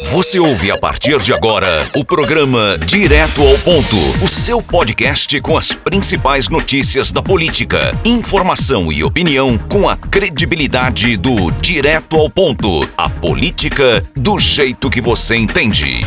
[0.00, 5.56] Você ouve a partir de agora o programa Direto ao Ponto, o seu podcast com
[5.56, 12.88] as principais notícias da política, informação e opinião com a credibilidade do Direto ao Ponto,
[12.96, 16.04] a política do jeito que você entende.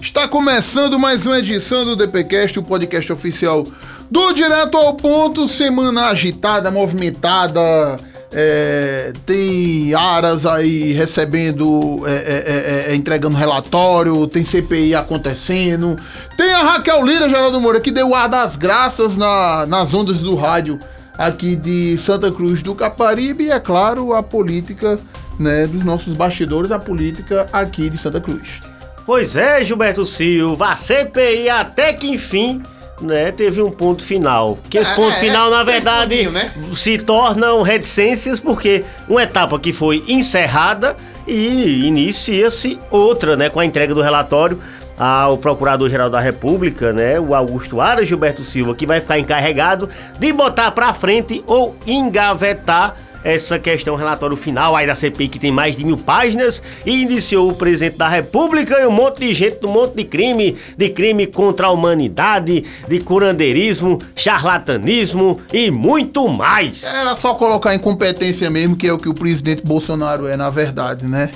[0.00, 3.62] Está começando mais uma edição do DPcast, o podcast oficial
[4.10, 7.96] do Direto ao Ponto, semana agitada, movimentada,
[8.32, 15.96] é, tem Aras aí recebendo, é, é, é, é entregando relatório, tem CPI acontecendo,
[16.36, 20.34] tem a Raquel Lira, Geraldo Moura, que deu ar das graças na, nas ondas do
[20.34, 20.78] rádio
[21.16, 24.98] aqui de Santa Cruz do Caparibe e, é claro, a política
[25.38, 28.60] né, dos nossos bastidores, a política aqui de Santa Cruz.
[29.06, 32.62] Pois é, Gilberto Silva, a CPI até que enfim
[33.00, 34.58] né, teve um ponto final.
[34.68, 36.52] Que esse é, ponto é, final, na verdade, né?
[36.74, 43.64] se tornam reticências, porque uma etapa que foi encerrada e inicia-se outra, né, com a
[43.64, 44.58] entrega do relatório
[44.98, 49.88] ao Procurador-Geral da República, né, o Augusto Aras Gilberto Silva, que vai ficar encarregado
[50.18, 52.96] de botar para frente ou engavetar
[53.28, 57.50] essa questão, relatório final aí da CPI, que tem mais de mil páginas, e iniciou
[57.50, 61.26] o presidente da República e um monte de gente, um monte de crime, de crime
[61.26, 66.84] contra a humanidade, de curandeirismo, charlatanismo e muito mais.
[66.84, 71.06] Era só colocar incompetência mesmo, que é o que o presidente Bolsonaro é, na verdade,
[71.06, 71.30] né?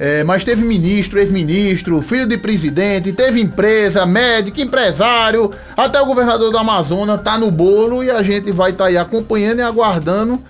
[0.00, 6.50] É, mas teve ministro, ex-ministro, filho de presidente, teve empresa, médico, empresário, até o governador
[6.50, 10.42] do Amazonas tá no bolo e a gente vai estar tá aí acompanhando e aguardando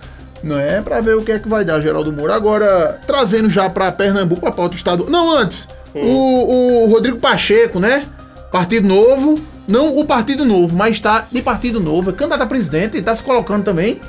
[0.43, 0.81] não é?
[0.81, 2.35] Pra ver o que é que vai dar, Geraldo Moura.
[2.35, 5.09] Agora, trazendo já pra Pernambuco, pra pauta estado.
[5.09, 5.67] Não, antes.
[5.95, 6.01] Hum.
[6.01, 8.03] O, o Rodrigo Pacheco, né?
[8.51, 9.39] Partido Novo.
[9.67, 12.09] Não o Partido Novo, mas tá de Partido Novo.
[12.09, 14.01] É candidato a presidente e tá se colocando também.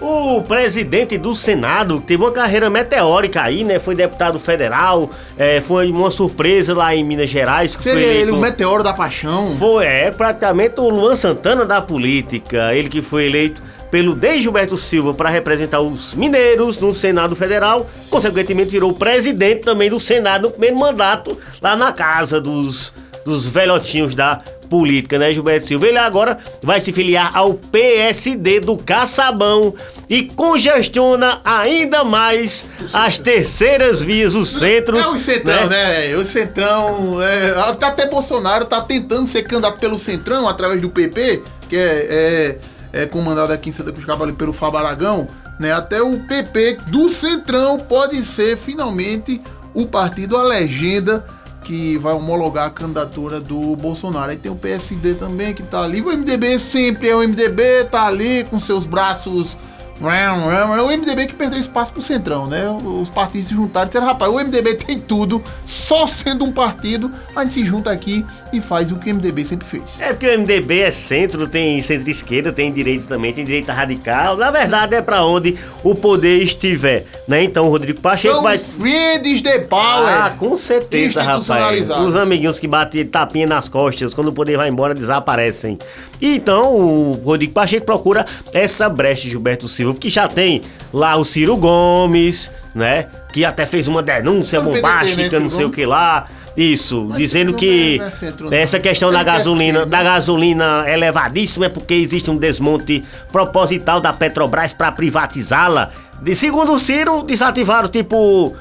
[0.00, 3.78] O presidente do Senado teve uma carreira meteórica aí, né?
[3.78, 7.76] Foi deputado federal, é, foi uma surpresa lá em Minas Gerais.
[7.76, 8.28] Que Seria foi eleito...
[8.28, 9.54] ele o meteoro da paixão?
[9.56, 12.74] Foi, é, praticamente o Luan Santana da política.
[12.74, 14.40] Ele que foi eleito pelo D.
[14.40, 20.42] Gilberto Silva para representar os mineiros no Senado Federal, consequentemente virou presidente também do Senado
[20.42, 22.92] no primeiro mandato, lá na casa dos,
[23.24, 25.86] dos velhotinhos da política, né, Gilberto Silva?
[25.86, 29.74] Ele agora vai se filiar ao PSD do Caçabão
[30.08, 35.04] e congestiona ainda mais as terceiras vias, os centros.
[35.04, 36.08] É o Centrão, né?
[36.08, 36.16] né?
[36.16, 37.22] O Centrão.
[37.22, 42.58] É, até Bolsonaro tá tentando ser candidato pelo Centrão através do PP, que é, é
[42.94, 45.26] é, comandado aqui em Santa Cruz Cabral pelo Fábio Aragão,
[45.58, 49.42] né, até o PP do Centrão pode ser finalmente
[49.74, 51.24] o partido, a legenda
[51.64, 54.30] que vai homologar a candidatura do Bolsonaro.
[54.30, 56.00] Aí tem o PSD também que tá ali.
[56.00, 59.56] O MDB sempre é o MDB, tá ali com seus braços
[60.02, 62.68] é o MDB que perdeu espaço pro Centrão, né?
[62.68, 67.10] Os partidos se juntaram e disseram, rapaz, o MDB tem tudo, só sendo um partido,
[67.34, 70.00] a gente se junta aqui e faz o que o MDB sempre fez.
[70.00, 74.36] É porque o MDB é centro, tem centro-esquerda, tem direita também, tem direita radical.
[74.36, 77.44] Na verdade, é para onde o poder estiver, né?
[77.44, 78.56] Então o Rodrigo Pacheco São vai.
[78.56, 80.08] Os friends de power.
[80.08, 81.88] Ah, com certeza, rapaz.
[82.00, 85.78] Os amiguinhos que batem tapinha nas costas, quando o poder vai embora, desaparecem.
[86.20, 90.62] Então o Rodrigo Pacheco procura essa brecha, Gilberto Silva que já tem
[90.92, 93.06] lá o Ciro Gomes, né?
[93.32, 96.26] Que até fez uma denúncia bombástica, não sei o que lá.
[96.56, 101.94] Isso, Mas dizendo que é centro, essa questão da gasolina, da gasolina elevadíssima é porque
[101.94, 103.02] existe um desmonte
[103.32, 105.88] proposital da Petrobras para privatizá-la.
[106.22, 108.54] De segundo o Ciro, desativaram tipo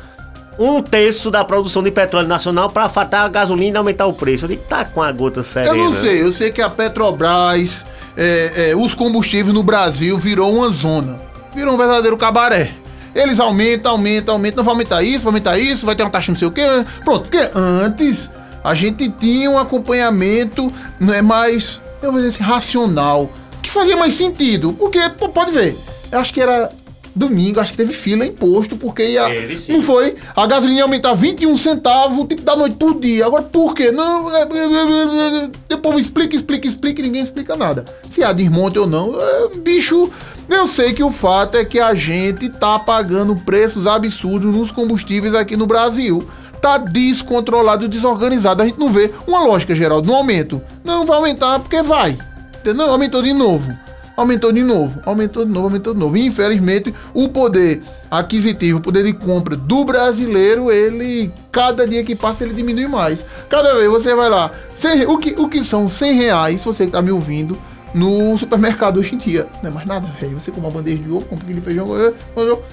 [0.58, 4.48] um terço da produção de petróleo nacional para fatar a gasolina e aumentar o preço.
[4.48, 5.76] Digo, tá com a gota serena.
[5.76, 7.86] Eu não sei, eu sei que a Petrobras,
[8.16, 12.72] é, é, os combustíveis no Brasil virou uma zona virou um verdadeiro cabaré.
[13.16, 16.32] Eles aumentam, aumentam, aumentam, não vai aumentar isso, vai aumentar isso, vai ter uma taxa
[16.32, 16.66] não sei o quê.
[17.04, 18.30] Pronto, porque antes
[18.64, 20.68] a gente tinha um acompanhamento
[21.00, 23.30] não é mais, eu vou dizer assim, racional,
[23.62, 24.74] que fazia mais sentido.
[24.74, 25.00] Porque,
[25.34, 25.78] pode ver,
[26.12, 26.70] eu acho que era
[27.16, 29.24] domingo, acho que teve fila imposto, porque ia.
[29.70, 30.16] não foi?
[30.36, 33.26] A gasolina ia aumentar 21 centavos, tipo, da noite por dia.
[33.26, 33.92] Agora, por quê?
[33.92, 34.36] Não.
[34.36, 37.86] É, é, é, o povo explica, explica, explica e ninguém explica nada.
[38.10, 40.10] Se há desmonte ou não, é, bicho
[40.50, 45.34] eu sei que o fato é que a gente tá pagando preços absurdos nos combustíveis
[45.34, 46.22] aqui no Brasil.
[46.62, 48.62] Tá descontrolado e desorganizado.
[48.62, 50.62] A gente não vê uma lógica geral no aumento.
[50.84, 52.18] Não vai aumentar porque vai.
[52.60, 52.90] Entendeu?
[52.90, 53.83] Aumentou de novo.
[54.16, 56.16] Aumentou de novo, aumentou de novo, aumentou de novo.
[56.18, 57.82] Infelizmente, o poder
[58.12, 63.26] aquisitivo, o poder de compra do brasileiro, ele, cada dia que passa, ele diminui mais.
[63.50, 66.92] Cada vez você vai lá, 100, o, que, o que são 100 reais, você que
[66.92, 67.58] tá me ouvindo,
[67.94, 69.48] no supermercado hoje em dia.
[69.62, 70.40] Não é mais nada, velho.
[70.40, 71.88] Você com uma bandeja de ovo, com um de feijão,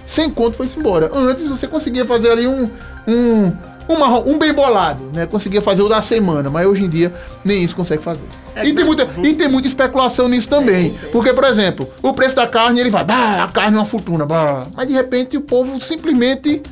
[0.06, 1.10] sem conto foi-se embora.
[1.14, 2.70] Antes você conseguia fazer ali um,
[3.06, 3.52] um,
[3.88, 5.26] uma, um bem bolado, né?
[5.26, 7.12] Conseguia fazer o da semana, mas hoje em dia
[7.44, 8.24] nem isso consegue fazer.
[8.54, 10.92] É e, tem muita, e tem muita especulação nisso também.
[11.12, 14.26] Porque, por exemplo, o preço da carne, ele vai, bah, a carne é uma fortuna,
[14.26, 14.64] bah.
[14.74, 16.62] mas de repente o povo simplesmente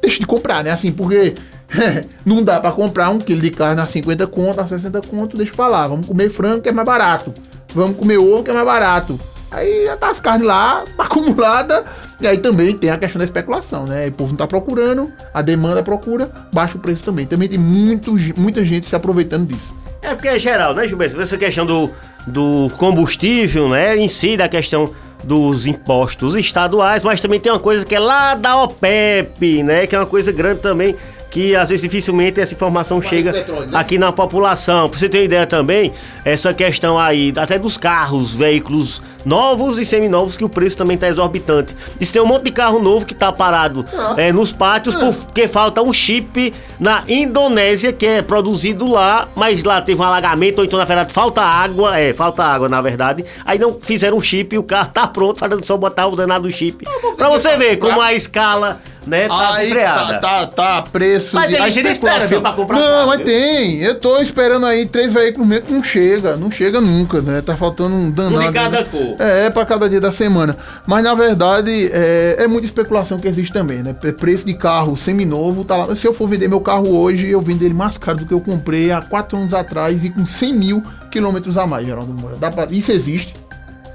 [0.00, 0.70] deixa de comprar, né?
[0.70, 1.34] Assim, porque
[2.24, 5.52] não dá para comprar um quilo de carne a 50 conto, a 60 conto, deixa
[5.54, 5.86] pra lá.
[5.86, 7.32] Vamos comer frango que é mais barato.
[7.74, 9.18] Vamos comer ovo que é mais barato.
[9.52, 11.84] Aí já tá carnes lá, acumulada.
[12.20, 14.08] E aí também tem a questão da especulação, né?
[14.08, 17.26] O povo não tá procurando, a demanda procura, baixa o preço também.
[17.26, 19.74] Também tem muito, muita gente se aproveitando disso.
[20.00, 21.20] É porque é geral, né, Gilberto?
[21.20, 21.90] Essa questão do,
[22.26, 23.96] do combustível, né?
[23.96, 28.34] Em si, da questão dos impostos estaduais, mas também tem uma coisa que é lá
[28.34, 29.86] da OPEP, né?
[29.86, 30.96] Que é uma coisa grande também
[31.32, 33.78] que às vezes dificilmente essa informação chega petróleo, né?
[33.78, 34.86] aqui na população.
[34.86, 35.90] Pra você ter uma ideia também,
[36.26, 41.08] essa questão aí, até dos carros, veículos novos e seminovos, que o preço também tá
[41.08, 41.74] exorbitante.
[41.98, 43.82] Isso tem um monte de carro novo que tá parado
[44.18, 44.98] é, nos pátios ah.
[44.98, 50.58] porque falta um chip na Indonésia que é produzido lá, mas lá teve um alagamento,
[50.58, 53.24] ou então na verdade falta água, é, falta água na verdade.
[53.46, 56.50] Aí não fizeram um chip e o carro tá pronto, faltando só botar o danado
[56.50, 56.84] chip.
[57.16, 59.28] Pra você ver como a escala né?
[59.28, 61.58] Tá aí tá, tá, tá, preço mas de...
[61.58, 63.26] Mas gente espera, viu, pra comprar Não, carro, mas viu?
[63.26, 63.82] tem.
[63.82, 66.36] Eu tô esperando aí três veículos mesmo que não chega.
[66.36, 67.40] Não chega nunca, né?
[67.40, 68.36] Tá faltando um danado.
[68.36, 68.86] Um de cada né?
[68.90, 69.16] cor.
[69.18, 70.56] É, pra cada dia da semana.
[70.86, 73.92] Mas na verdade, é, é muita especulação que existe também, né?
[73.92, 75.96] Preço de carro seminovo tá lá.
[75.96, 78.40] Se eu for vender meu carro hoje, eu vendo ele mais caro do que eu
[78.40, 82.36] comprei há quatro anos atrás e com 100 mil quilômetros a mais, Geraldo Moura.
[82.36, 82.66] Pra...
[82.70, 83.34] Isso existe?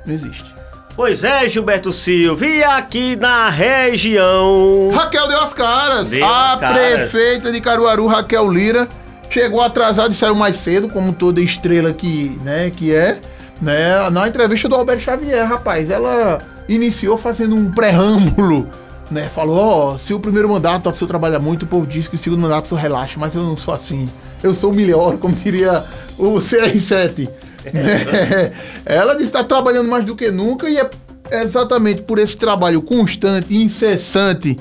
[0.06, 0.57] Não existe.
[0.98, 4.90] Pois é, Gilberto Silva, e aqui na região.
[4.92, 6.10] Raquel deu as caras.
[6.10, 6.80] Deu a as caras.
[6.80, 8.88] prefeita de Caruaru, Raquel Lira,
[9.30, 13.22] chegou atrasada e saiu mais cedo, como toda estrela que, né, que é.
[13.62, 18.68] Né, na entrevista do Alberto Xavier, rapaz, ela iniciou fazendo um preâmbulo.
[19.12, 22.08] Né, falou, ó, oh, se o primeiro mandato a pessoa trabalha muito, o povo diz
[22.08, 24.10] que o segundo mandato a pessoa relaxa, mas eu não sou assim.
[24.42, 25.84] Eu sou o melhor, como diria
[26.18, 27.30] o CR7.
[28.86, 30.90] ela está trabalhando mais do que nunca e é
[31.44, 34.58] exatamente por esse trabalho constante, incessante,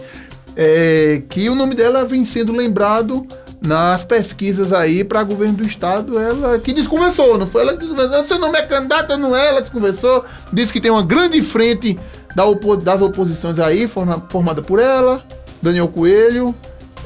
[0.56, 3.26] é, que o nome dela vem sendo lembrado
[3.64, 8.24] nas pesquisas aí para governo do estado, ela que desconversou, não foi ela que desconversou,
[8.24, 9.48] seu nome é candidata, não é?
[9.48, 11.98] Ela desconversou, disse que tem uma grande frente
[12.34, 15.22] da opo das oposições aí, formada por ela,
[15.60, 16.54] Daniel Coelho,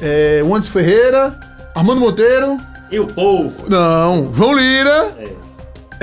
[0.01, 1.39] é, Wandes Ferreira,
[1.75, 2.57] Armando Monteiro.
[2.91, 3.69] E o povo?
[3.69, 5.11] Não, João Lira.
[5.19, 5.50] É.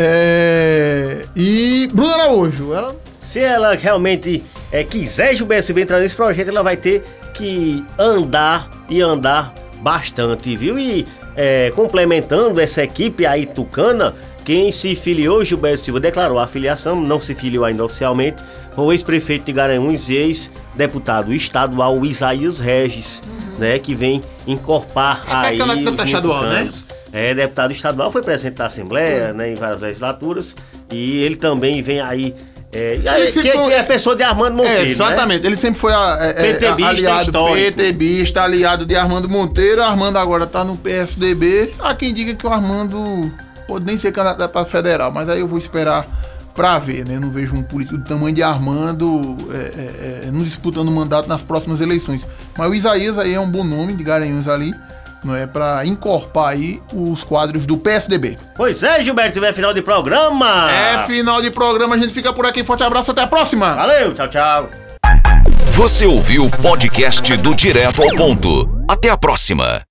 [0.00, 2.94] É, e Bruna Araújo, ela...
[3.18, 7.02] Se ela realmente é, quiser Gilberto Silva entrar nesse projeto, ela vai ter
[7.34, 10.78] que andar e andar bastante, viu?
[10.78, 11.04] E
[11.36, 14.14] é, complementando essa equipe aí tucana,
[14.44, 18.42] quem se filiou, Gilberto Silva declarou a filiação, não se filiou ainda oficialmente,
[18.74, 23.58] foi o ex-prefeito de Garanhuns e ex-deputado estadual Isaías Regis, uhum.
[23.58, 23.78] né?
[23.78, 25.58] Que vem encorpar é aí.
[25.58, 26.70] É aquela estadual, né?
[27.12, 30.54] É deputado estadual, foi presidente da Assembleia, né, em várias legislaturas,
[30.92, 32.34] e ele também vem aí
[32.70, 34.82] é, que, foi, que, é pessoa de Armando Monteiro.
[34.82, 35.48] É, exatamente, né?
[35.48, 39.82] ele sempre foi a, é, é aliado PTBista, aliado de Armando Monteiro.
[39.82, 41.72] Armando agora tá no PSDB.
[41.78, 43.32] Há quem diga que o Armando
[43.66, 46.06] pode nem ser candidato para federal, mas aí eu vou esperar
[46.54, 47.16] para ver, né?
[47.16, 51.26] Eu não vejo um político do tamanho de Armando é, é, é, não disputando mandato
[51.26, 52.26] nas próximas eleições.
[52.56, 54.74] Mas o Isaías aí é um bom nome de Garanhuns ali
[55.24, 58.38] não é para encorpar aí os quadros do PSDB.
[58.54, 60.70] Pois é, Gilberto, é final de programa.
[60.70, 62.62] É final de programa, a gente fica por aqui.
[62.62, 63.74] Forte abraço, até a próxima.
[63.74, 64.70] Valeu, tchau, tchau.
[65.72, 68.82] Você ouviu o podcast do Direto ao Ponto.
[68.88, 69.87] Até a próxima.